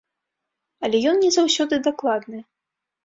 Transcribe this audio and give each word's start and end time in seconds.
Але 0.87 0.97
ён 1.11 1.21
не 1.25 1.31
заўсёды 1.37 1.81
дакладны. 1.89 2.39